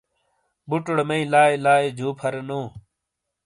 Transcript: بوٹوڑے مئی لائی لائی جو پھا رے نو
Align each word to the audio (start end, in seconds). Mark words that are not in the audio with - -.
بوٹوڑے 0.69 1.03
مئی 1.09 1.23
لائی 1.33 1.55
لائی 1.65 1.85
جو 1.97 2.07
پھا 2.17 2.27
رے 2.33 2.41
نو 2.49 2.61